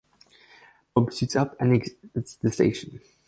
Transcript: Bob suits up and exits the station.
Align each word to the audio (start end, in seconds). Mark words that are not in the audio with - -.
Bob 0.95 1.13
suits 1.13 1.35
up 1.35 1.55
and 1.61 1.73
exits 1.73 2.35
the 2.37 2.51
station. 2.51 3.01